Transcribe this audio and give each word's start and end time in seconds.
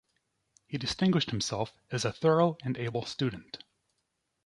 He 0.65 0.79
distinguished 0.79 1.29
himself 1.29 1.73
as 1.91 2.05
a 2.05 2.11
thorough 2.11 2.57
and 2.63 2.75
able 2.75 3.05
student. 3.05 3.59